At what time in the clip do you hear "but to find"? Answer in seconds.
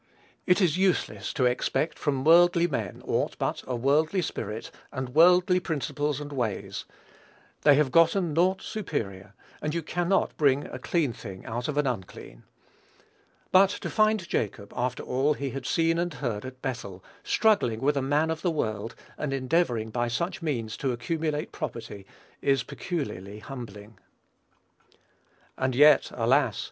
13.51-14.27